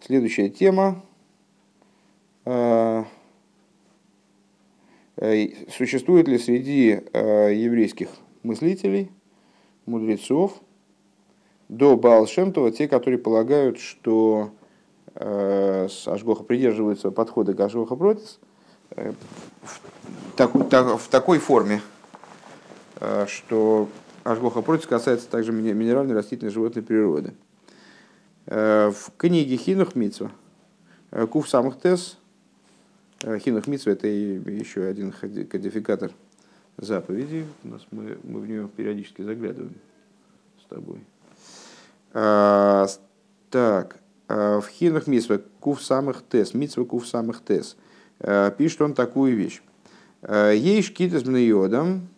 [0.00, 1.02] Следующая тема.
[5.68, 8.08] Существует ли среди еврейских
[8.42, 9.10] мыслителей,
[9.86, 10.60] мудрецов,
[11.70, 14.50] до Баалшемтова, те, которые полагают, что
[15.14, 18.40] э, Ашгоха придерживаются подхода к Ашгоха Протис
[18.90, 19.12] э,
[19.62, 19.80] в,
[20.36, 21.80] так, так, в такой форме,
[22.98, 23.88] э, что
[24.24, 27.34] Ашгоха Протис касается также минеральной, растительной, животной природы.
[28.50, 30.32] Э, в книге Хинух Митсва,
[31.12, 32.18] э, Кув самых тес,
[33.22, 36.10] э, Хинух Митсва это еще один кодификатор
[36.76, 39.76] заповедей, у нас мы, мы в нее периодически заглядываем
[40.64, 40.98] с тобой.
[42.12, 42.88] А,
[43.50, 47.76] так, в Хинах Митсва Кув самых тес, Митсва Кув самых тес,
[48.58, 49.62] пишет он такую вещь.
[50.28, 52.08] Есть йодом,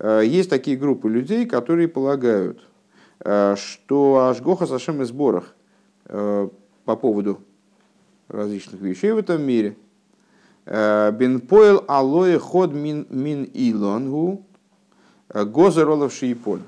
[0.00, 2.60] есть такие группы людей, которые полагают,
[3.20, 5.54] что Ашгоха Сашем и сборах
[6.04, 7.40] по поводу
[8.28, 9.76] различных вещей в этом мире.
[10.66, 14.44] Бенпоэл алоэ ход мин, мин илонгу
[15.28, 16.60] гозеролов шииполь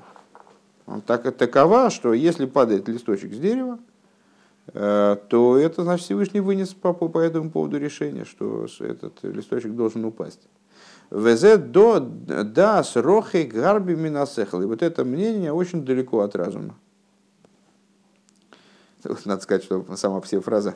[1.05, 3.79] так, такова, что если падает листочек с дерева,
[4.73, 10.05] э, то это значит Всевышний вынес по, по этому поводу решение, что этот листочек должен
[10.05, 10.41] упасть.
[11.11, 14.61] Везе до дас рохи гарби минасехал.
[14.61, 16.75] И вот это мнение очень далеко от разума.
[19.25, 20.75] Надо сказать, что сама все фраза,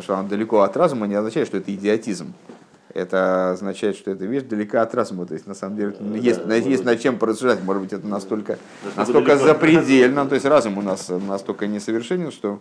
[0.00, 2.34] что он далеко от разума, не означает, что это идиотизм
[2.94, 5.26] это означает, что эта вещь далека от разума.
[5.26, 7.62] То есть, на самом деле, ну, есть, да, есть над чем порассуждать.
[7.62, 8.58] Может быть, это настолько,
[8.96, 10.26] настолько запредельно.
[10.26, 12.60] То есть, разум у нас настолько несовершенен, что,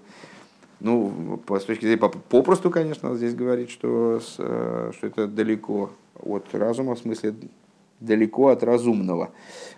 [0.82, 7.00] ну, с точки зрения, попросту, конечно, здесь говорить, что, что это далеко от разума, в
[7.00, 7.34] смысле,
[8.00, 9.32] далеко от разумного.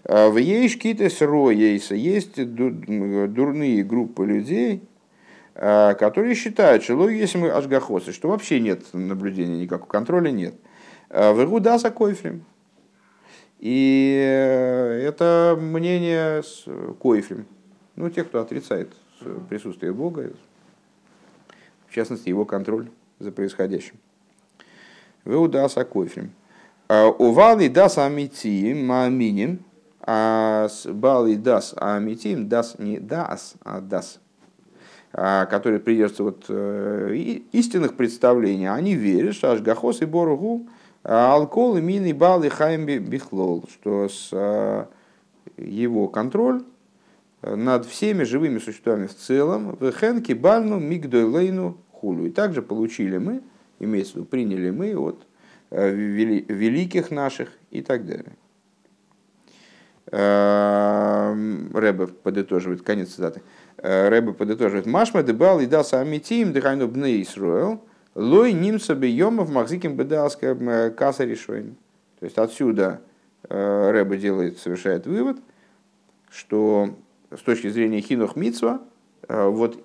[0.03, 4.81] А в Ейшкитес Роейса есть дурные группы людей,
[5.55, 10.55] Э, которые считают, что если мы ашгахосы, что вообще нет наблюдения, никакого контроля нет.
[11.09, 12.43] Э, Вегудаса койфрим.
[13.59, 16.65] И э, это мнение с
[16.99, 17.45] койфрим.
[17.95, 18.91] Ну, те, кто отрицает
[19.47, 20.31] присутствие Бога,
[21.93, 22.89] в частности, его контроль
[23.19, 23.93] за происходящим.
[25.25, 26.31] Веудаса койфрим.
[26.89, 29.59] Ували дас амитиим мааминим,
[30.01, 34.19] а с бали дас амитиим, дас не дас, а дас
[35.13, 37.13] а, которые придерживаются вот, э,
[37.51, 40.67] истинных представлений, они верят, что Ашгахос и Боргу
[41.03, 44.87] а, алкоголь, мины, бал и хайм бихлол, что с а,
[45.57, 46.63] его контроль
[47.43, 52.25] э, над всеми живыми существами в целом, в Хенке, Бальну, Мигдойлейну, Хулю.
[52.25, 53.41] И также получили мы,
[53.79, 55.25] имеется в виду, приняли мы от
[55.69, 58.33] э, великих наших и так далее.
[61.71, 63.41] Рэбе подытоживает, конец цитаты.
[63.77, 64.85] Э, Рэбе подытоживает.
[64.85, 67.81] Машма дебал и дал самитим дыхайну бне Исруэл,
[68.15, 71.77] лой нимца бьемов махзиким бедалская э, каса решоем.
[72.19, 72.99] То есть отсюда
[73.47, 75.37] Рэбе делает, совершает вывод,
[76.29, 76.97] что
[77.31, 78.81] с точки зрения хинух мицва,
[79.27, 79.79] вот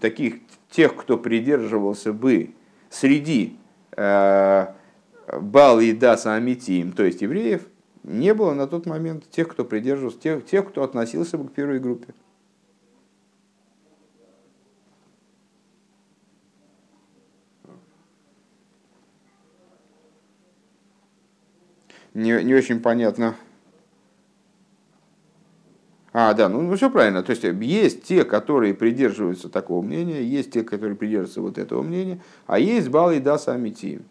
[0.00, 0.36] таких,
[0.70, 2.50] тех, кто придерживался бы
[2.90, 3.56] среди
[3.96, 7.66] Бал и Даса Амитиим, то есть евреев,
[8.04, 11.80] не было на тот момент тех, кто придерживался, тех, тех кто относился бы к первой
[11.80, 12.14] группе.
[22.18, 23.36] не, не очень понятно.
[26.20, 27.22] А, да, ну, ну все правильно.
[27.22, 32.20] То есть есть те, которые придерживаются такого мнения, есть те, которые придерживаются вот этого мнения,
[32.48, 34.02] а есть Бал и Дас Амитием.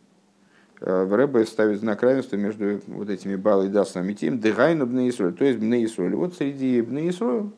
[0.79, 5.33] Э, в Рэбе ставит знак равенства между вот этими Бал и Дас Амитием, Дегайну Бнеисроль,
[5.33, 6.15] то есть Бнеисроль.
[6.15, 7.49] Вот среди Бнеисроль,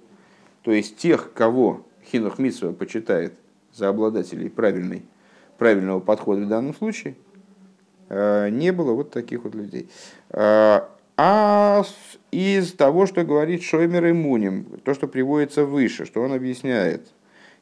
[0.64, 3.36] то есть тех, кого Хинух Митсва почитает
[3.72, 5.06] за обладателей правильной,
[5.60, 7.16] правильного подхода в данном случае–
[8.10, 9.88] Э, не было вот таких вот людей.
[11.20, 11.84] Э, а
[12.32, 17.08] из того, что говорит Шоймер и Муним, то, что приводится выше, что он объясняет,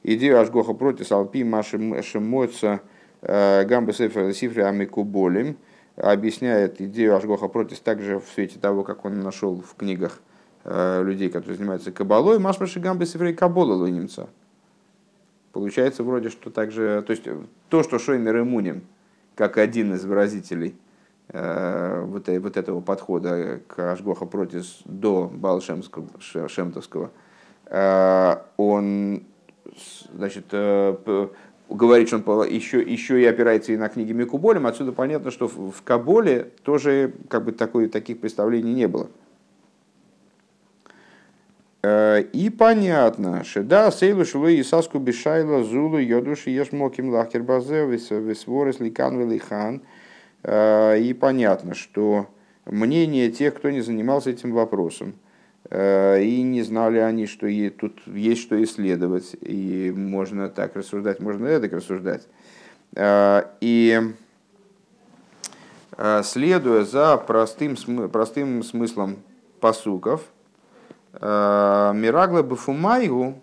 [0.03, 2.81] идею Ашгоха против Алпи Машемоца
[3.21, 5.57] э, Гамбы Сефер Сифри Амикуболим,
[5.95, 10.21] объясняет идею Ашгоха против также в свете того, как он нашел в книгах
[10.65, 14.27] людей, которые занимаются кабалой, Машмаши Гамбы Сифри Кабола Лунимца.
[15.53, 17.23] Получается вроде, что также, то есть
[17.69, 18.83] то, что Шоймер и Муним
[19.35, 20.86] как один из выразителей э,
[21.29, 27.11] вот, э, вот этого подхода к Ашгоха Протис до Балшемтовского,
[27.65, 29.23] э, он
[30.13, 30.45] значит,
[31.69, 35.81] говорит, что он еще, еще и опирается и на книги Микуболем, отсюда понятно, что в
[35.83, 39.07] Каболе тоже как бы такой, таких представлений не было.
[41.85, 47.85] И понятно, что да, сейлу шло и саску бешайла зулу йодуши еш моким лахер базе
[47.85, 49.81] висворес ликан велихан.
[50.43, 52.27] И понятно, что
[52.65, 55.15] мнение тех, кто не занимался этим вопросом,
[55.69, 61.59] и не знали они, что и тут есть что исследовать, и можно так рассуждать, можно
[61.59, 62.27] так рассуждать.
[62.97, 64.01] И
[66.23, 67.75] следуя за простым,
[68.09, 69.17] простым смыслом
[69.59, 70.21] посуков,
[71.19, 73.41] Мирагла Бафумайгу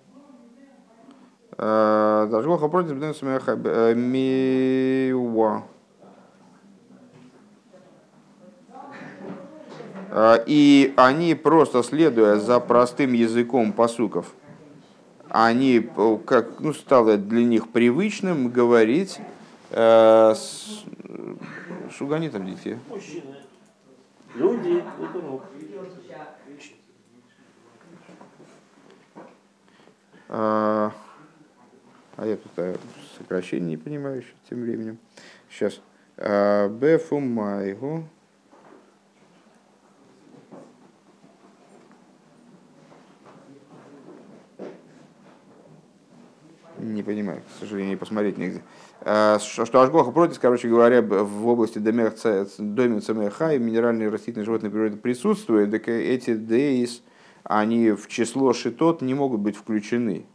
[1.58, 2.94] Дажгоха против
[3.96, 5.62] Миуа.
[10.46, 14.32] И они просто следуя за простым языком посуков,
[15.28, 15.90] они,
[16.24, 19.18] как ну, стало для них привычным говорить,
[19.70, 20.84] э, с,
[21.90, 22.42] шугани там.
[22.88, 23.34] Мужчины.
[24.36, 24.84] Люди,
[30.28, 30.92] а,
[32.16, 32.76] а я тут а,
[33.18, 34.98] сокращение не понимаю еще тем временем.
[35.50, 35.80] Сейчас.
[36.16, 38.08] А, Бефумайгу.
[46.94, 48.62] Не понимаю, к сожалению, посмотреть негде.
[49.00, 54.96] А, что Ашгоха против, короче говоря, в области домен ЦМХ и минеральной растительной животной природы
[54.96, 57.02] присутствует, так эти дейс,
[57.42, 60.26] они в число шитот не могут быть включены.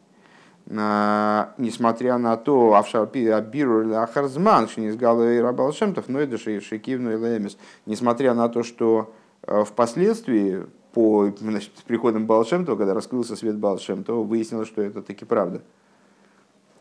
[0.66, 8.34] Несмотря на то, Авшарпи Абиру Ахарзман, Шинизгала и Рабалшемтов, но это Шикивну и Лемис, несмотря
[8.34, 9.14] на то, что
[9.44, 15.26] э, впоследствии по значит, с приходом Балшемтова, когда раскрылся свет Балшемтова, выяснилось, что это таки
[15.26, 15.62] правда.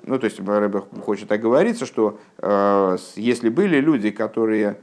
[0.08, 4.78] Ну, то есть Рэбе хочет оговориться, что э, если были люди, которые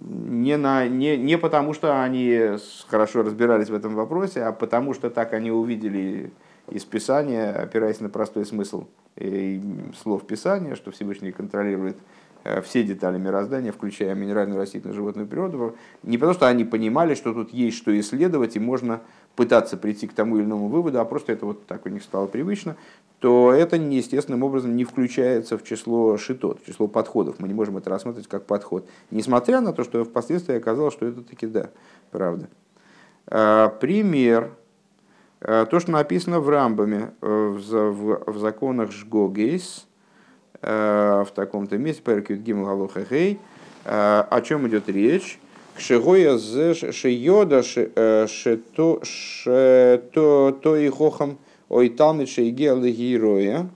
[0.00, 2.56] не, на, не, не потому, что они
[2.88, 6.32] хорошо разбирались в этом вопросе, а потому, что так они увидели
[6.68, 9.62] из Писания, опираясь на простой смысл и
[10.02, 11.96] слов Писания, что Всевышний контролирует
[12.42, 17.32] э, все детали мироздания, включая минеральную, растительную, животную природу, не потому что они понимали, что
[17.32, 19.00] тут есть что исследовать, и можно
[19.36, 22.26] пытаться прийти к тому или иному выводу, а просто это вот так у них стало
[22.26, 22.76] привычно,
[23.18, 27.36] то это неестественным образом не включается в число шитот, в число подходов.
[27.38, 28.86] Мы не можем это рассматривать как подход.
[29.10, 31.70] Несмотря на то, что впоследствии оказалось, что это таки да,
[32.10, 32.48] правда.
[33.26, 34.52] А, пример.
[35.40, 39.86] А, то, что написано в Рамбаме, э, в, законах Жгогейс,
[40.60, 43.38] в таком-то месте, Перкют Гимл Галуха Гей,
[43.84, 45.38] о чем идет речь?
[45.76, 46.38] Кшигоя
[46.92, 47.62] шейода
[48.26, 49.00] шето
[50.62, 51.38] то и хохам
[51.68, 53.68] ой талмит шейге героя.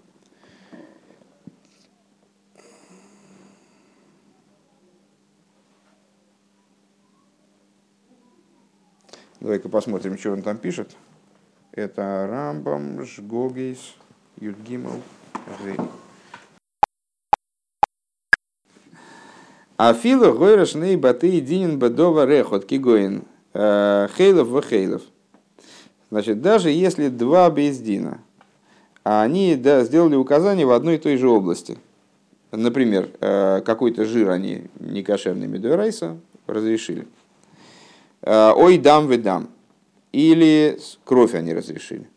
[9.41, 10.97] Давай-ка посмотрим, что он там пишет.
[11.73, 13.95] Это Рамбам, Жгогейс,
[14.41, 15.01] Юдгимал,
[15.63, 15.77] Гей.
[19.79, 23.23] Афила гойраш ней баты динин бадова рехот кигоин
[23.55, 25.03] э, хейлов в хейлов.
[26.11, 28.19] Значит, даже если два бездина,
[29.05, 31.79] они да, сделали указание в одной и той же области.
[32.51, 36.17] Например, э, какой-то жир они некошерный медуэрайса
[36.49, 37.07] разрешили.
[38.23, 39.49] Э, ой, дам вы дам.
[40.11, 42.09] Или кровь они разрешили.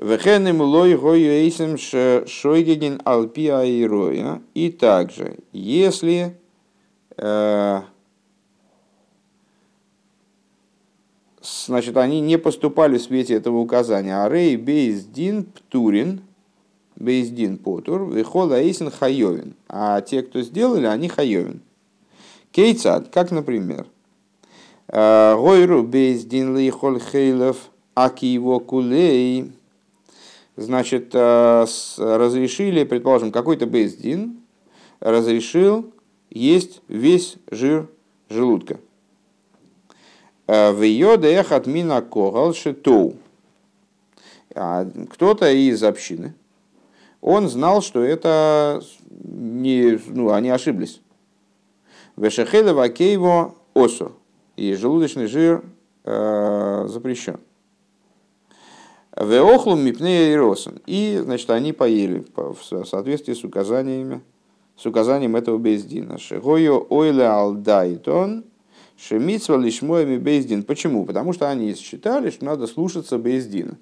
[0.00, 1.76] Вехенем лой гойюэйсем
[2.26, 4.40] шойгеген алпи аироя.
[4.54, 6.38] И также, если
[7.18, 7.82] э,
[11.42, 14.24] значит, они не поступали в свете этого указания.
[14.24, 16.22] Арей бейздин птурин,
[16.96, 19.54] бейздин потур, вихола эйсен хайовин.
[19.68, 21.60] А те, кто сделали, они хайовин.
[22.52, 23.86] Кейцад, как, например,
[24.88, 27.58] э, Гойру бейздин лихол хейлов
[27.94, 29.52] аки его кулей,
[30.60, 34.40] значит, э, разрешили, предположим, какой-то Бездин
[35.00, 35.92] разрешил
[36.28, 37.88] есть весь жир
[38.28, 38.78] желудка.
[40.46, 43.14] Э, в ее от мина когал шитоу.
[44.54, 46.34] А кто-то из общины,
[47.20, 51.00] он знал, что это не, ну, они ошиблись.
[52.16, 54.12] Вешехеле вакейво осо.
[54.56, 55.64] И желудочный жир
[56.04, 57.40] э, запрещен.
[59.16, 60.80] Веохлу мипнея и росен.
[60.86, 64.22] И, значит, они поели в соответствии с указаниями,
[64.76, 66.18] с указанием этого бездина.
[66.18, 68.44] Шигою ойле алдайтон,
[68.96, 70.62] шемитсва лишмоями бездин.
[70.62, 71.04] Почему?
[71.04, 73.78] Потому что они считали, что надо слушаться бездина.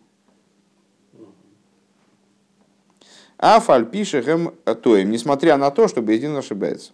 [3.37, 6.93] А фальпишехем тоем, несмотря на то, что бездин ошибается.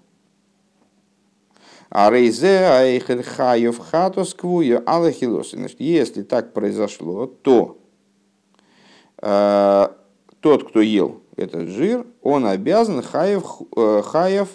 [1.89, 5.57] А рейзе айхель хаев хатос квую алахилосы.
[5.57, 7.84] Значит, если так произошло, то э,
[9.25, 13.45] тот, кто ел этот жир, он обязан хаев,
[13.77, 14.49] э, хаев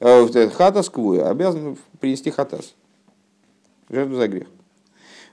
[0.00, 2.74] э, хатас квую, обязан принести хатас.
[3.88, 4.48] Жертву за грех.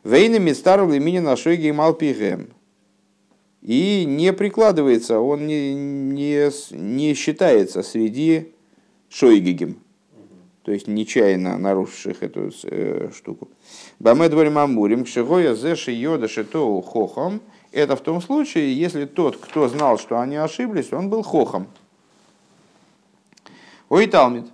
[0.04, 2.50] Вейна мистару лимини на шойге малпигем.
[3.62, 8.54] И не прикладывается, он не, не, не считается среди
[9.10, 9.80] шойгигем,
[10.62, 13.50] то есть нечаянно нарушивших эту э, штуку.
[13.98, 17.42] Баме дворим амурим, кшигоя зеши йода шитоу хохом.
[17.76, 21.68] Это в том случае, если тот, кто знал, что они ошиблись, он был хохом.
[23.90, 24.46] Ой, Талмит.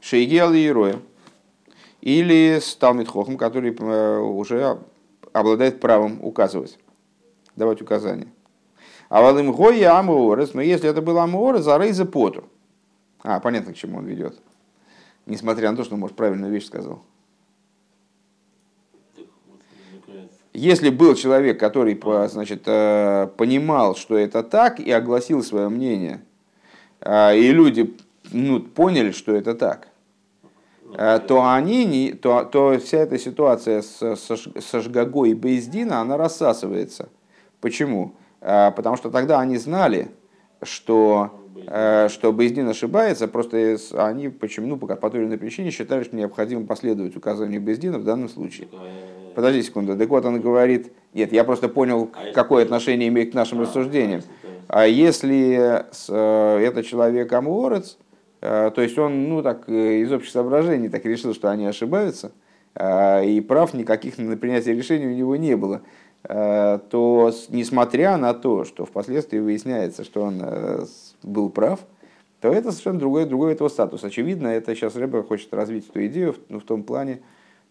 [0.00, 1.00] Шейгел и Ироя.
[2.00, 4.78] Или Талмит Хохом, который э, уже
[5.32, 6.78] обладает правом указывать,
[7.56, 8.28] давать указания.
[9.08, 12.44] А валым гоя амуорес, но если это был амуорес, а рейза поту.
[13.22, 14.40] А, понятно, к чему он ведет
[15.26, 17.02] несмотря на то, что он, может, правильную вещь сказал.
[20.60, 21.98] Если был человек, который
[22.28, 26.20] значит, э, понимал, что это так, и огласил свое мнение,
[27.00, 27.96] а, и люди
[28.30, 29.88] ну, поняли, что это так,
[30.98, 36.18] э, то, они не, то, то вся эта ситуация с, со Жгагой и Бейздина, она
[36.18, 37.08] рассасывается.
[37.62, 38.16] Почему?
[38.42, 40.10] А, потому что тогда они знали,
[40.62, 46.04] что Э, что Бейздин ошибается, просто они почему, ну, по той или иной причине считали,
[46.04, 48.68] что необходимо последовать указанию Бейздина в данном случае.
[49.34, 49.96] Подожди секунду.
[49.96, 53.62] Так вот он говорит, нет, я просто понял, а какое отношение имеет к нашим а,
[53.62, 54.22] рассуждениям.
[54.68, 57.98] А если э, это человек амуорец,
[58.40, 62.32] э, то есть он, ну, так, из общих соображений так решил, что они ошибаются,
[62.80, 65.82] и прав никаких на принятие решений у него не было,
[66.22, 70.40] то несмотря на то, что впоследствии выясняется, что он
[71.24, 71.80] был прав,
[72.40, 74.02] то это совершенно другой, другой этого статус.
[74.02, 77.18] Очевидно, это сейчас Рэбе хочет развить эту идею ну, в том плане, э,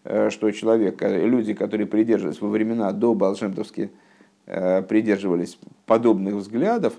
[0.04, 3.90] что человек, э, люди, которые придерживались во времена до Балшемтовски,
[4.46, 6.94] э, придерживались подобных взглядов,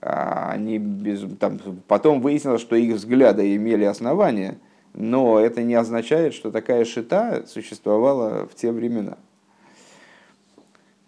[0.00, 4.58] а они без, там, потом выяснилось, что их взгляды имели основания,
[4.94, 9.16] но это не означает, что такая шита существовала в те времена.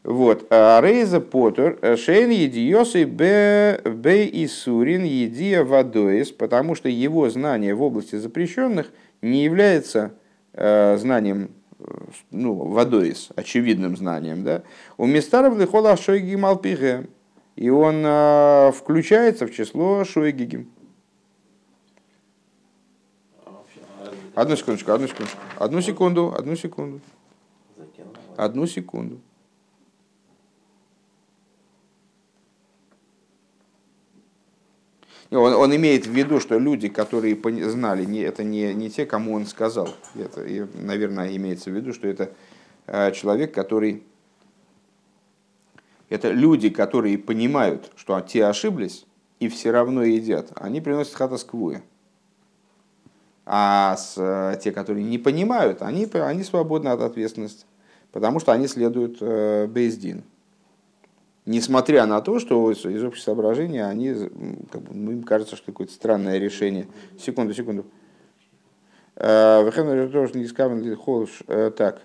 [0.03, 0.47] Вот.
[0.51, 3.81] А Рейза Поттер, э, Шейн Едиосы Б
[4.27, 8.91] и Сурин Едия Вадоис, потому что его знание в области запрещенных
[9.23, 10.24] не является э,
[10.57, 11.51] знанием
[12.31, 14.45] ну, Вадоис, очевидным знанием.
[14.45, 14.63] Да?
[14.97, 17.09] У Мистаров Лихола Шойги Малпиге,
[17.57, 20.71] и он э, включается в число Шойгигим.
[24.35, 25.39] Одну секундочку, одну секундочку.
[25.59, 27.01] Одну секунду, одну секунду.
[28.37, 29.21] Одну секунду.
[35.35, 37.37] Он, он имеет в виду, что люди, которые
[37.69, 39.89] знали, не, это не, не те, кому он сказал.
[40.15, 42.31] Это, и, наверное, имеется в виду, что это
[42.87, 44.03] э, человек, который...
[46.09, 49.07] Это люди, которые понимают, что те ошиблись,
[49.41, 50.53] и все равно едят.
[50.55, 51.83] Они приносят хатасквуя.
[53.47, 57.67] А с, э, те, которые не понимают, они, они свободны от ответственности,
[58.13, 60.25] потому что они следуют э, Бейздин
[61.47, 64.15] несмотря на то, что из общих соображений они,
[64.71, 66.87] как бы, ну, им кажется, что какое-то странное решение.
[67.19, 67.87] Секунду, секунду.
[69.17, 70.83] Э, Вехен тоже не скавен
[71.47, 72.03] э, так.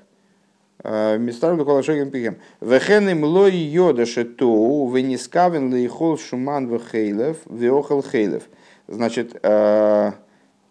[0.83, 2.37] Э, Мистар Лукола Шоген Пигем.
[2.61, 8.43] Вехен им лой йода шетоу, вы не скавен ли хол шуман вехейлев, веохал хейлев.
[8.87, 9.39] Значит,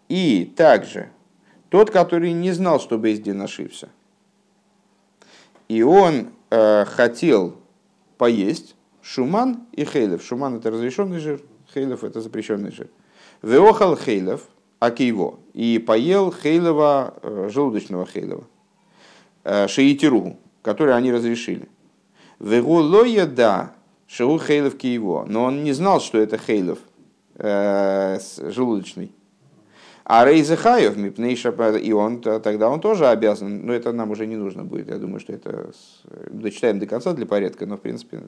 [0.09, 1.09] и также
[1.69, 3.87] тот, который не знал, что Бейздин ошибся,
[5.69, 7.55] и он хотел
[8.19, 10.21] поесть шуман и хейлев.
[10.21, 11.41] Шуман это разрешенный жир,
[11.73, 12.89] хейлев это запрещенный жир.
[13.41, 14.41] Веохал хейлев,
[14.79, 18.43] акейво, и поел хейлова, э, желудочного хейлова,
[19.45, 21.69] э, шеитиру, который они разрешили.
[22.39, 22.83] Вегу
[23.25, 23.73] да
[24.05, 26.79] шеу хейлев киево, но он не знал, что это хейлев
[27.35, 29.13] э, желудочный.
[30.11, 30.97] А Рейзехаев,
[31.83, 35.19] и он, тогда он тоже обязан, но это нам уже не нужно будет, я думаю,
[35.19, 35.69] что это
[36.31, 38.21] дочитаем до конца для порядка, но в принципе,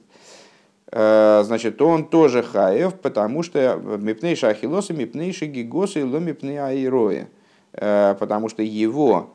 [0.92, 7.30] э, значит, он тоже хаев, потому что мипнейша ахилоса, мипнейша гигоса и ломипней аироя,
[7.74, 9.32] э, потому что его,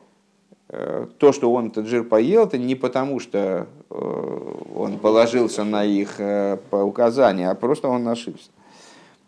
[0.69, 6.17] э, то, что он этот жир поел, это не потому, что он положился на их
[6.71, 8.51] указания, а просто он ошибся.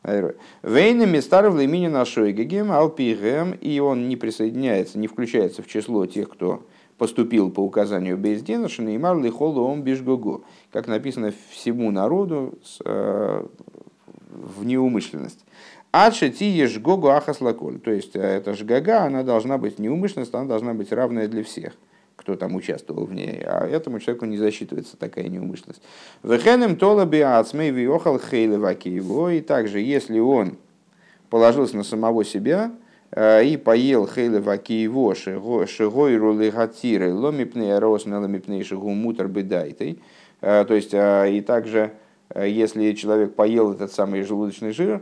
[0.04, 6.30] Вейнами старый влемини нашой гегем алпигем, и он не присоединяется, не включается в число тех,
[6.30, 6.64] кто
[6.98, 10.44] поступил по указанию Бейздена, Шанеймар лихолу он бишгогу.
[10.72, 13.46] Как написано всему народу, э,
[14.30, 15.46] в неумышленность.
[15.92, 17.80] Адши тиеш гогу ахаслаколь.
[17.80, 21.74] То есть эта жгага, она должна быть неумышленность, она должна быть равная для всех
[22.20, 25.82] кто там участвовал в ней, а этому человеку не засчитывается такая неумышленность.
[26.22, 30.58] Вехенем тола биацмей виохал его, и также, если он
[31.30, 32.72] положился на самого себя
[33.16, 40.02] и поел хейлеваки его, шигой рулы гатиры, ломипней росна ломипней шигу мутер бедайтой,
[40.42, 41.94] то есть, и также,
[42.36, 45.02] если человек поел этот самый желудочный жир,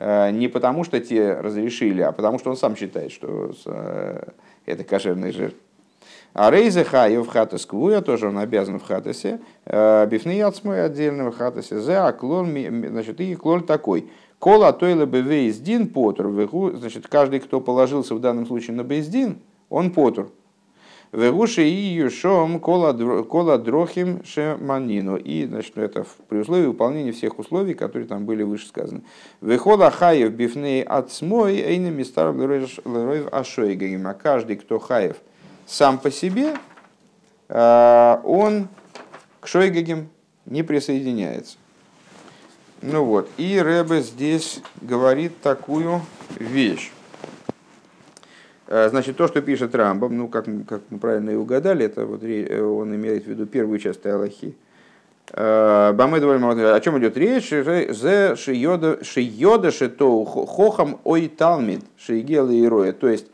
[0.00, 3.52] не потому что те разрешили, а потому что он сам считает, что
[4.66, 5.52] это кошерный жир.
[6.38, 11.34] А рейзе хаев хатас квуя, тоже он обязан в хатасе, э, бифны яцмой отдельно в
[11.34, 12.50] хатасе, зе а клон,
[12.88, 14.10] значит, и клон такой.
[14.38, 16.30] Кола тойла бы вейздин потур,
[16.74, 19.38] значит, каждый, кто положился в данном случае на бейздин,
[19.70, 20.30] он потур.
[21.10, 25.16] Вегуши и юшом кола, кола дрохим шеманину.
[25.16, 29.04] И, значит, это при условии выполнения всех условий, которые там были выше сказаны.
[29.40, 34.06] Вехола хаев бифней отсмой эйнами старым леройв ашойгагим.
[34.06, 35.16] А каждый, кто хаев–
[35.66, 36.54] сам по себе
[37.48, 38.68] э, он
[39.40, 40.08] к Шойгагим
[40.46, 41.56] не присоединяется.
[42.82, 46.02] Ну вот, и Рэбе здесь говорит такую
[46.38, 46.92] вещь.
[48.68, 52.22] Э, значит, то, что пишет Рамбам, ну, как, как мы правильно и угадали, это вот
[52.22, 54.54] э, он имеет в виду первую часть Аллахи.
[55.32, 57.50] О чем идет речь?
[57.50, 62.92] Зе шиода шито хохам ой талмид шиегела и.
[62.92, 63.26] То есть,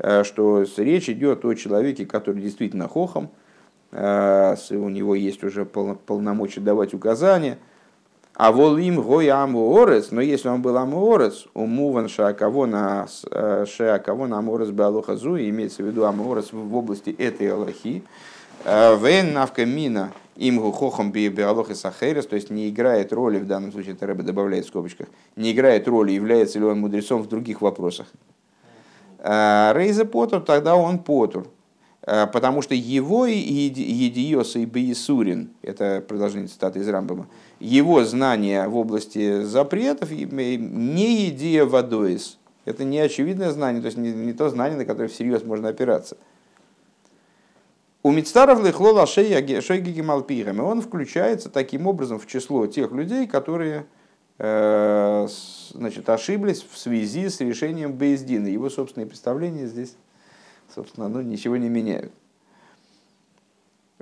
[0.00, 3.30] что речь идет о человеке, который действительно хохом,
[3.90, 7.58] э, у него есть уже полномочия давать указания,
[8.34, 15.36] а волим гой амуорес, но если он был амуорес, умуван шаакавона э, шаакавона амуорес балохазу,
[15.36, 18.04] имеется в виду амуорес в области этой аллахи,
[18.64, 19.64] вен навка
[20.38, 24.22] им хохом биалох и сахерес, то есть не играет роли, в данном случае это Рэбе
[24.22, 28.06] добавляет в скобочках, не играет роли, является ли он мудрецом в других вопросах.
[29.18, 31.48] Э, Рейзе Потур, тогда он Потур.
[32.02, 37.26] Э, потому что его едиос и бейсурин, это продолжение цитаты из Рамбама,
[37.60, 42.38] его знание в области запретов не идея водоис.
[42.64, 46.16] Это не очевидное знание, то есть не, не то знание, на которое всерьез можно опираться.
[48.02, 50.60] У Мицтаров лихлола шейги малпирами.
[50.60, 53.86] Он включается таким образом в число тех людей, которые
[54.38, 58.46] значит, ошиблись в связи с решением Бейздина.
[58.46, 59.96] Его собственные представления здесь,
[60.72, 62.12] собственно, ну, ничего не меняют.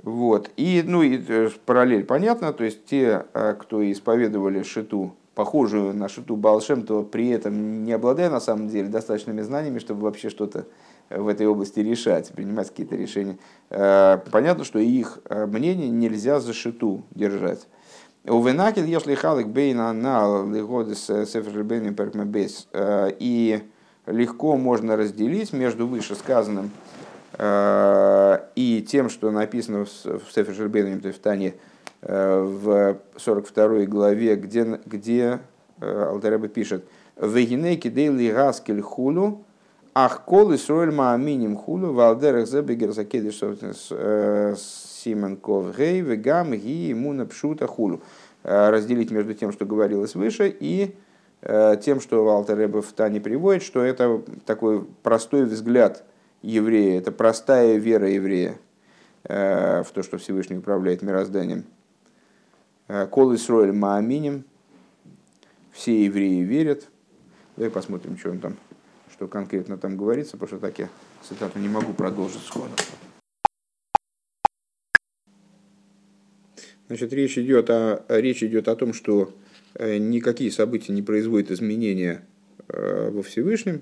[0.03, 0.51] Вот.
[0.57, 6.07] И, ну, и э, параллель понятна, то есть те, э, кто исповедовали шиту, похожую на
[6.07, 10.65] шиту Балшем, то при этом не обладая на самом деле достаточными знаниями, чтобы вообще что-то
[11.09, 13.37] в этой области решать, принимать какие-то решения.
[13.69, 17.67] Понятно, что их мнение нельзя за шиту держать.
[18.29, 23.63] У Венакель, если халик бейна на лигодис сефер бейним перкмебейс, э, и
[24.05, 26.71] легко можно разделить между вышесказанным
[27.37, 31.53] э, и тем, что написано в Сефер Шербейнем, то есть в Тане,
[32.01, 35.39] э, в 42 главе, где, где
[35.79, 36.83] Алтареба пишет
[37.15, 39.45] «Вегинейки дейли гаскель хулу,
[39.93, 43.41] ах кол и сроэль мааминим хулу, валдерах забегер закедиш
[45.07, 48.01] Сименков Гей, Вегам, Ги, Муна, Пшута, Хулу.
[48.43, 50.95] Э, разделить между тем, что говорилось выше, и
[51.41, 56.03] э, тем, что Валтер Рэбе в Тане приводит, что это такой простой взгляд
[56.41, 58.57] еврея, это простая вера еврея
[59.23, 61.63] э, в то, что Всевышний управляет мирозданием.
[63.11, 64.45] Кол Исроэль Мааминим,
[65.73, 66.87] все евреи верят.
[67.57, 68.55] Давай посмотрим, что он там,
[69.11, 70.87] что конкретно там говорится, потому что так я
[71.21, 72.71] цитату не могу продолжить сходу.
[76.87, 79.33] Значит, речь идет о, речь идет о том, что
[79.75, 82.25] э, никакие события не производят изменения
[82.69, 83.81] э, во Всевышнем.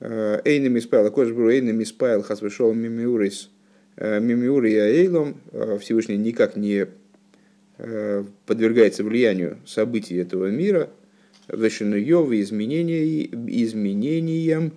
[0.00, 3.50] Э, Эйнем испайл, кожбру эйнем испайл, хасвешол мимиурис,
[3.96, 5.40] мимиури эйлом,
[5.80, 6.88] Всевышний никак не
[8.46, 10.90] подвергается влиянию событий этого мира,
[11.46, 14.72] вешенуевы изменения, изменениям,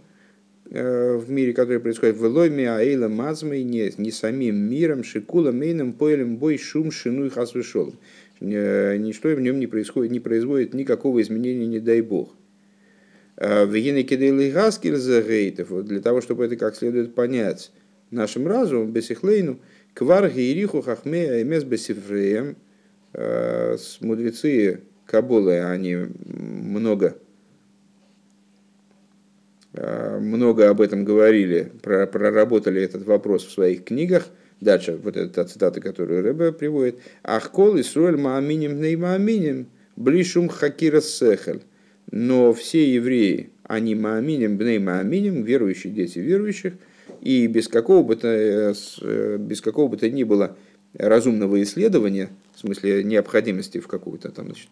[0.69, 6.38] в мире, который происходит в Элойме, Аэйла Мазмой, не, не самим миром, Шикула, Мейном, Поэлем,
[6.38, 7.95] Бой, Шум, Шину и Хасвешол.
[8.39, 12.36] Ничто в нем не происходит, не производит никакого изменения, не дай бог.
[13.38, 17.71] Э, в Генекидейлы Гаскельзагейтов, для того, чтобы это как следует понять
[18.12, 19.60] нашим разумом, Бесихлейну,
[19.93, 22.58] Кварги и Риху Хахме Аймес Бесифреем,
[23.13, 27.27] э, мудрецы Кабулы, они много Э,
[30.20, 34.28] много об этом говорили, проработали этот вопрос в своих книгах.
[34.60, 36.98] Дальше, вот эта цитата, которую Рэбе приводит.
[37.24, 41.62] Ахкол Исруэль мааминим ней мааминим, блишум хакира сехель.
[42.10, 46.74] Но все евреи, они мааминим, бней мааминим, верующие дети верующих,
[47.22, 50.56] и без какого бы то, э, э, без какого бы то ни было
[50.94, 54.70] разумного исследования, в смысле необходимости в какую-то там, значит,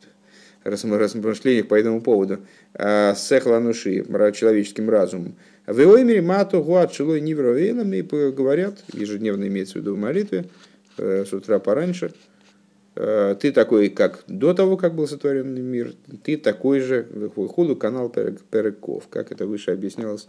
[0.66, 2.40] размышлениях по этому поводу,
[2.74, 5.36] а, сехлануши, человеческим разумом.
[5.68, 8.02] В Иоймере мату гуат шилой нивровейлами
[8.32, 10.46] говорят, ежедневно имеется в виду в молитве,
[10.98, 12.12] э, с утра пораньше,
[12.96, 18.10] э, ты такой, как до того, как был сотворен мир, ты такой же, худу канал
[18.10, 20.28] переков, как это выше объяснялось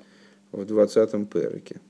[0.53, 1.81] в 20-м переке.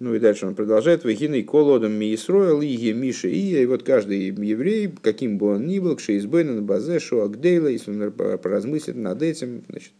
[0.00, 1.04] Ну и дальше он продолжает.
[1.04, 5.78] Вагина и колодом Миисроил, Иге, Миша, и, и вот каждый еврей, каким бы он ни
[5.78, 9.92] был, Кшейсбейна, Базе, Шуагдейла, если он поразмыслит над этим, значит,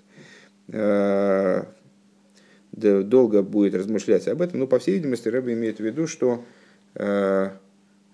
[0.68, 1.64] э,
[2.72, 4.60] долго будет размышлять об этом.
[4.60, 6.46] Но, по всей видимости, Рэбби имеет в виду, что
[6.94, 7.50] э,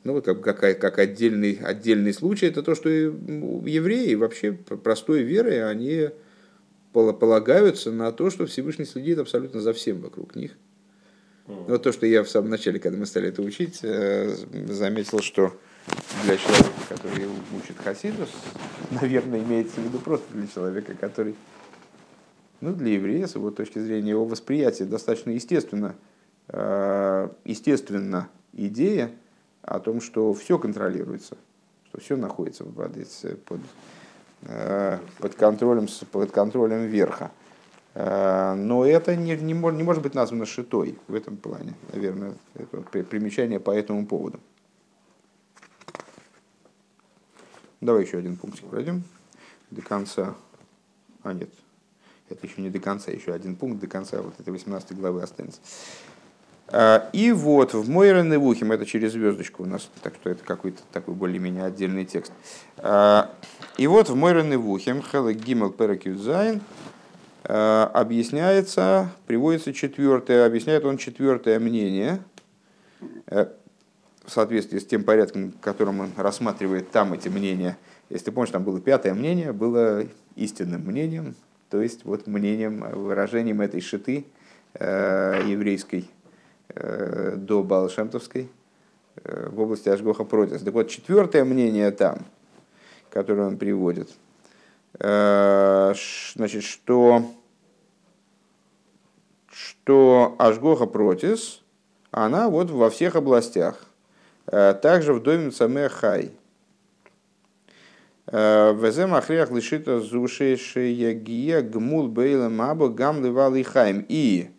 [0.02, 5.64] ну, вот как, как, как отдельный, отдельный случай, это то, что евреи вообще простой верой,
[5.70, 6.08] они
[6.92, 10.50] полагаются на то, что Всевышний следит абсолютно за всем вокруг них–
[11.46, 14.34] вот то, что я в самом начале, когда мы стали это учить, э,
[14.68, 15.52] заметил, что
[16.24, 18.30] для человека, который учит Хасидус,
[18.90, 21.36] наверное, имеется в виду просто для человека, который,
[22.60, 25.94] ну, для еврея, с его точки зрения, его восприятие достаточно естественно,
[26.48, 29.10] э, естественно идея
[29.62, 31.36] о том, что все контролируется,
[31.88, 32.92] что все находится под,
[33.44, 33.60] под,
[34.42, 37.30] э, под, контролем, под контролем верха.
[37.98, 42.34] Э, но это не, не, может, не может быть названо шитой в этом плане, наверное,
[42.52, 44.38] это примечание по этому поводу.
[47.80, 49.02] Давай еще один пунктик пройдем
[49.70, 50.34] до конца.
[51.22, 51.48] А, нет,
[52.28, 55.62] это еще не до конца, еще один пункт до конца вот этой 18 главы останется.
[56.68, 60.82] Э, и вот в Мойрен Невухим, это через звездочку у нас, так что это какой-то
[60.92, 62.34] такой более-менее отдельный текст.
[62.76, 63.28] Э,
[63.78, 66.95] и вот в Мойрен Невухим, Хелек Гимел Перекюзайн, Э,
[67.48, 72.20] объясняется, приводится четвертое, объясняет он четвертое мнение,
[73.28, 73.46] э,
[74.24, 77.76] в соответствии с тем порядком, которым он рассматривает там эти мнения.
[78.10, 80.04] Если ты помнишь, там было пятое мнение, было
[80.34, 81.36] истинным мнением,
[81.70, 84.26] то есть вот мнением, выражением этой шиты
[84.74, 86.10] э, еврейской
[86.74, 88.50] до Балшемтовской
[89.24, 90.60] в области Ашгоха Протис.
[90.60, 92.18] Так вот, четвертое мнение там,
[93.08, 94.25] которое он приводит– Э,
[94.98, 97.22] значит, что,
[99.48, 101.62] что Ашгоха Протис,
[102.10, 103.84] она вот во всех областях.
[104.46, 106.30] Э, также в доме Цаме Хай.
[108.28, 114.06] Э, Везе махриах лишита зушешия гия гмул бейла мабо гам и хайм.
[114.08, 114.50] И,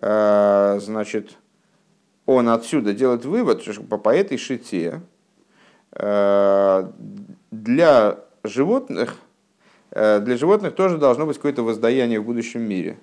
[0.00, 1.36] значит,
[2.24, 5.02] он отсюда делает вывод, что по этой шите
[5.90, 6.84] для
[8.44, 9.27] животных Э,
[9.98, 12.98] для животных тоже должно быть какое-то воздаяние в будущем мире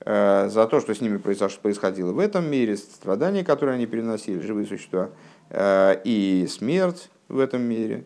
[0.00, 4.66] э, за то, что с ними происходило в этом мире, страдания, которые они переносили, живые
[4.66, 5.10] существа,
[5.48, 8.04] э, и смерть в этом мире.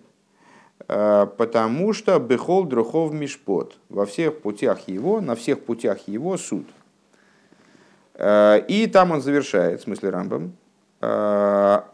[0.87, 6.67] Потому что Бехол Друхов Мишпот во всех путях его, на всех путях его суд.
[8.19, 10.53] И там он завершает, в смысле Рамбам,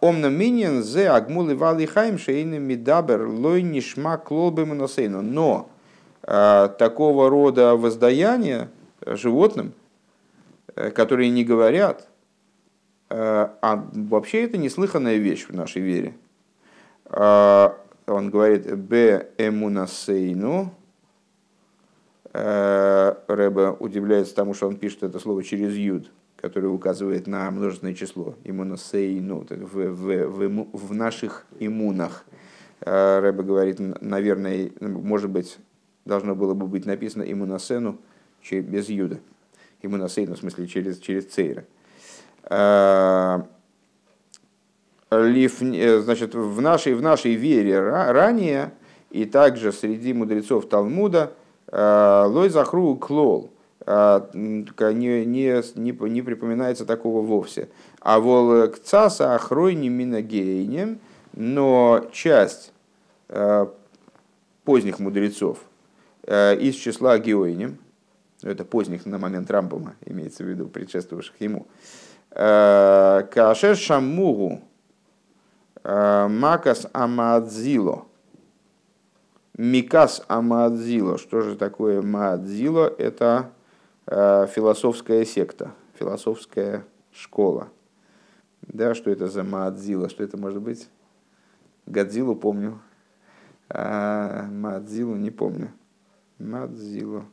[0.00, 5.22] Омна миньен зе агмулы вали хайм шейны мидабер лой нишма клолбы моносейну.
[5.22, 5.70] Но
[6.22, 8.70] э, такого рода воздаяния
[9.04, 9.72] животным,
[10.74, 12.08] э, которые не говорят,
[13.08, 16.14] э, а вообще это неслыханная вещь в нашей вере.
[17.12, 20.72] Он говорит «бе эмунасейну»,
[22.32, 26.08] Рэба удивляется тому, что он пишет это слово через «юд»,
[26.40, 32.24] который указывает на множественное число, иммуносей, ну, в, в, в, в наших иммунах.
[32.80, 35.58] А, Рэба говорит, наверное, может быть,
[36.06, 37.98] должно было бы быть написано иммуносену
[38.50, 39.20] без юда.
[39.82, 41.64] Иммуносейну, в смысле, через, через цейра.
[42.44, 43.46] А,
[45.10, 48.72] э, значит, в нашей, в нашей вере ранее
[49.10, 51.34] и также среди мудрецов Талмуда
[51.66, 53.52] а, лой захру клол–
[54.34, 57.68] не, не, не, не припоминается такого вовсе.
[58.00, 61.00] А вол к цаса охрой не миногейнем,
[61.32, 62.72] но часть
[63.28, 63.72] а,
[64.64, 65.58] поздних мудрецов
[66.24, 67.78] а, из числа геойнем,
[68.42, 71.66] это поздних на момент Рамбома, имеется в виду, предшествовавших ему,
[72.30, 74.62] Кашер Шамугу
[75.82, 78.06] Макас Амадзило.
[79.58, 81.18] Микас Амадзило.
[81.18, 82.94] Что же такое Маадзило?
[82.96, 83.50] Это
[84.10, 87.68] философская секта, философская школа.
[88.62, 90.88] Да, что это за Маадзила, что это может быть?
[91.86, 92.80] Годзиллу помню.
[93.68, 95.72] А, Мадзилу не помню.
[96.38, 97.24] Мадзилу.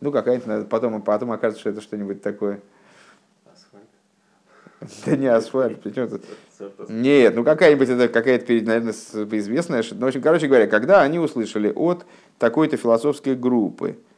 [0.00, 2.60] Ну, какая-то, потом, потом окажется, что это что-нибудь такое.
[5.04, 6.22] Да не асфальт, причем тут...
[6.88, 9.84] Нет, ну какая-нибудь это какая-то, наверное, известная.
[9.90, 12.06] Ну, в общем, короче говоря, когда они услышали от
[12.38, 14.09] такой-то философской группы, э,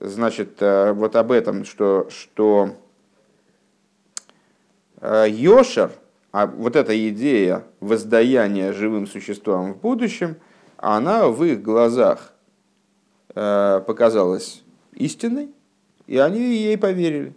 [0.00, 2.76] значит, э, вот об этом, что, что
[5.00, 5.90] э, Йошер,
[6.32, 10.36] а вот эта идея воздаяния живым существам в будущем,
[10.76, 12.32] она в их глазах
[13.34, 14.62] показалась
[14.92, 15.50] истинной,
[16.06, 17.34] и они ей поверили.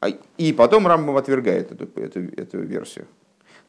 [0.00, 3.06] А, и потом Рамбам отвергает эту, эту, эту версию.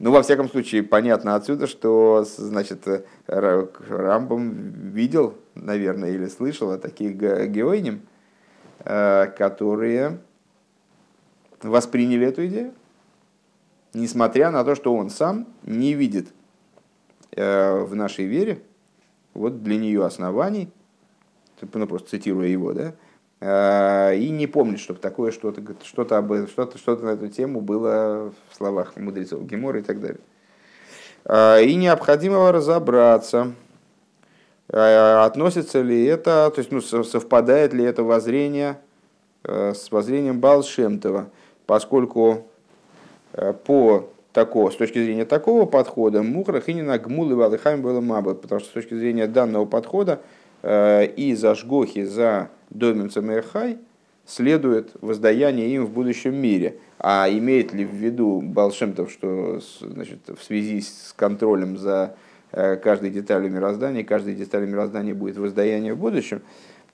[0.04, 2.88] Ну, во всяком случае, понятно отсюда, что значит,
[3.28, 4.50] Рамбам
[4.90, 8.02] видел, наверное, или слышал о таких геойним,
[8.80, 10.18] э, которые
[11.62, 12.74] восприняли эту идею,
[13.94, 16.30] несмотря на то, что он сам не видит
[17.34, 18.64] э, в нашей вере
[19.36, 20.72] вот для нее оснований,
[21.62, 23.11] ну, просто цитируя его, да, Э,
[23.42, 28.56] и не помнит, чтобы такое что-то что-то об что-то что-то на эту тему было в
[28.56, 30.20] словах мудрецов Гемора и так далее.
[31.26, 33.54] Э, и необходимо разобраться,
[34.70, 38.80] э, относится ли это, то есть ну, совпадает ли это воззрение
[39.44, 41.30] с воззрением Балшемтова,
[41.66, 42.46] поскольку
[43.66, 48.02] по такого, с точки зрения такого подхода Мухрах и не на Гмул и Валыхайм было
[48.02, 50.22] Маба, потому что с точки зрения данного подхода
[50.64, 51.56] и за
[52.72, 53.78] Жгохи, за Домим Цамехай
[54.26, 56.78] следует воздаяние им в будущем мире.
[57.00, 62.16] А имеет ли в виду Балшемтов, что значит, в связи с контролем за
[62.52, 66.42] э, каждой деталью мироздания, каждой деталью мироздания будет воздаяние в будущем,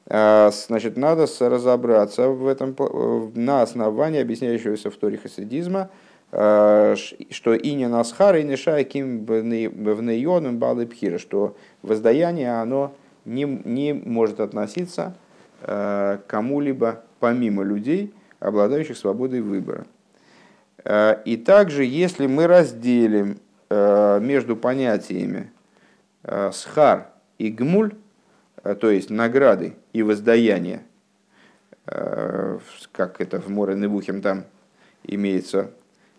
[0.05, 2.75] э, значит, надо разобраться в этом
[3.35, 5.89] на основании объясняющегося в Торе хасидизма,
[6.31, 6.95] э,
[7.29, 10.01] что и не насхар, и не шайким в
[11.17, 12.93] что воздаяние оно
[13.25, 15.26] не, не может относиться Э,
[15.67, 19.85] кому-либо помимо людей, обладающих свободой выбора.
[20.83, 25.51] Э, и также, если мы разделим э, между понятиями
[26.51, 27.95] схар и гмуль,
[28.61, 30.81] то есть награды и воздаяние,
[31.85, 34.43] как это в Море Невухим там
[35.03, 35.71] имеется,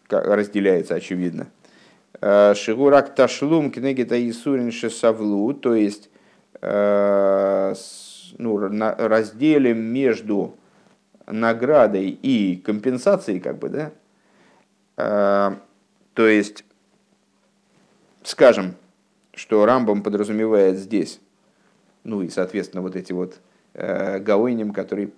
[0.09, 1.49] разделяется очевидно.
[2.23, 6.09] Шигурак ташлум кнегита Исурин шесавлу, то есть
[8.37, 10.57] ну, разделим между
[11.27, 13.93] наградой и компенсацией, как бы, да,
[14.97, 15.59] а,
[16.15, 16.65] то есть,
[18.23, 18.75] скажем,
[19.35, 21.21] что Рамбам подразумевает здесь,
[22.05, 23.39] ну и, соответственно, вот эти вот
[23.75, 25.11] э, гаойним, которые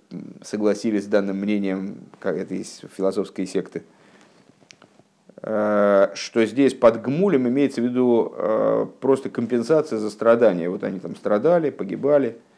[0.43, 3.85] согласились с данным мнением как это из философской секты,
[5.43, 10.69] э, что здесь под гмулем имеется в виду э, просто компенсация за страдания.
[10.69, 12.50] Вот они там страдали, погибали, Э,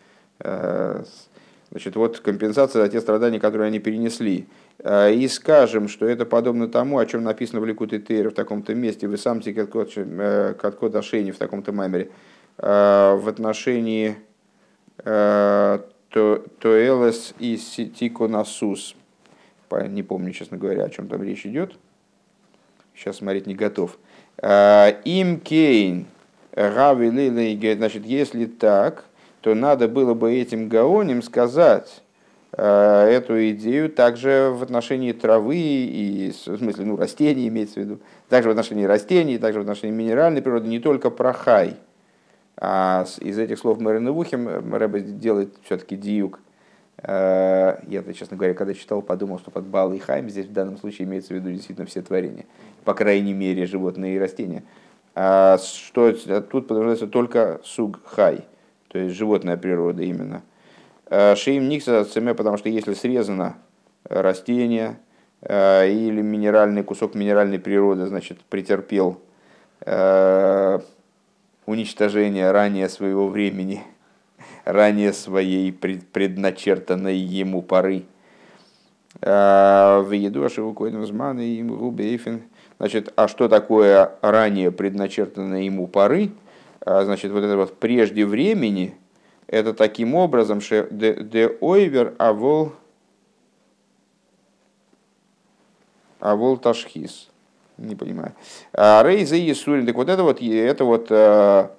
[1.72, 4.46] значит, вот компенсация за те страдания, которые они перенесли.
[4.78, 8.74] Э, и скажем, что это подобно тому, о чем написано в Ликуте Тейре в таком-то
[8.74, 12.10] месте, вы сам каткот э, Ашени в таком-то маймере,
[12.58, 14.16] в отношении
[14.98, 15.64] Тоэлес
[17.38, 18.94] и Тиконасус.
[19.88, 21.72] Не помню, честно говоря, о чем там речь идет.
[22.94, 23.98] Сейчас смотреть не готов.
[24.42, 26.04] Им Кейн,
[26.52, 29.06] Рави Лилей, значит, если так,
[29.42, 32.02] то надо было бы этим гаоним сказать
[32.52, 37.98] э, эту идею также в отношении травы и, в смысле, ну, растений имеется в виду,
[38.28, 41.76] также в отношении растений, также в отношении минеральной природы, не только про хай.
[42.56, 46.38] А из этих слов Мэрина Вухим Рэбе делает все-таки диюк.
[46.98, 50.78] Э, я, честно говоря, когда читал, подумал, что под Бал и Хайм здесь в данном
[50.78, 52.44] случае имеется в виду действительно все творения,
[52.84, 54.62] по крайней мере, животные и растения.
[55.16, 58.44] А что тут подразумевается только суг хай–
[58.92, 60.42] то есть животная природа именно.
[61.06, 63.56] Э, Шеим никса цеме, потому что если срезано
[64.04, 64.98] растение
[65.40, 69.18] э, или минеральный кусок минеральной природы, значит, претерпел
[69.80, 70.78] э,
[71.64, 73.82] уничтожение ранее своего времени,
[74.66, 78.04] ранее своей предначертанной ему поры.
[79.20, 82.42] В еду Ашевукойным Зман и Губейфин.
[82.78, 86.32] Значит, а что такое ранее предначертанной ему поры?
[86.84, 88.96] А, значит, вот это вот прежде времени,
[89.46, 92.72] это таким образом, что де ойвер авол
[96.20, 97.28] авол ташхис.
[97.78, 98.34] Не понимаю.
[98.72, 99.86] А Рейза и Сурин.
[99.86, 101.74] Так вот это вот, это вот, а,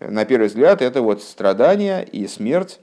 [0.00, 2.80] на первый взгляд, это вот страдания и смерть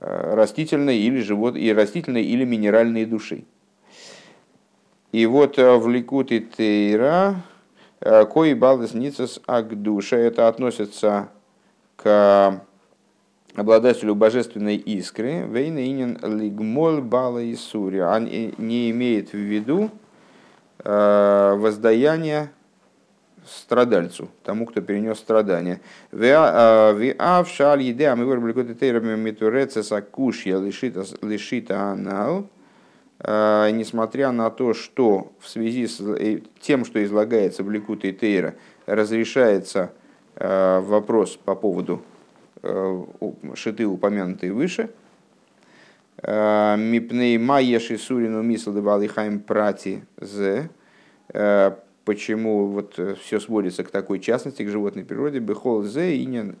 [0.00, 3.44] растительной или живот и растительной или минеральной души.
[5.12, 7.36] И вот в Ликут и Тейра,
[8.30, 11.28] Кои Балдес Ницес Агдуша, это относится
[11.96, 12.60] к
[13.54, 19.90] обладателю божественной искры, Вейна Инин Лигмол Бала Исури, он не имеет в виду
[20.82, 22.50] воздаяние
[23.46, 25.80] страдальцу, тому, кто перенес страдания.
[26.10, 32.48] Виав шаль еде, а мы вырубили какой-то тейрами митурецеса кушья лишита анал,
[33.24, 38.54] несмотря на то, что в связи с э, тем, что излагается в Ликуте и Тейра,
[38.86, 39.92] разрешается
[40.34, 42.02] вопрос по поводу
[42.62, 43.04] Э,
[43.54, 44.90] шиты, упомянутые выше.
[46.22, 50.68] Э, Мипней Майеши Сурину Мисл Девалихайм Прати З.
[51.34, 51.72] Э,
[52.04, 55.40] почему вот все сводится к такой частности, к животной природе.
[55.40, 56.56] Бехол Зе Инин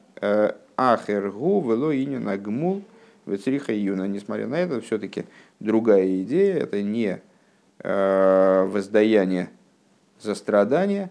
[0.76, 2.82] Ахергу Вело Инин Агмул
[3.26, 4.06] Вецриха Юна.
[4.06, 5.24] Несмотря на это, все-таки
[5.60, 6.56] другая идея.
[6.56, 7.20] Это не
[7.84, 9.50] воздаяние
[10.20, 11.10] за страдания,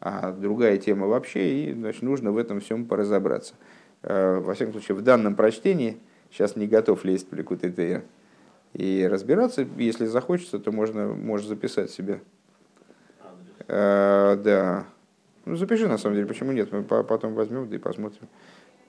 [0.00, 3.54] а другая тема вообще, и значит, нужно в этом всем поразобраться.
[4.02, 5.98] Э, во всяком случае, в данном прочтении,
[6.30, 7.62] сейчас не готов лезть в Ликут
[8.74, 12.20] и разбираться, если захочется, то можно, можно записать себе.
[13.68, 14.84] А, да.
[15.44, 18.28] Ну, запиши, на самом деле, почему нет, мы потом возьмем, да и посмотрим.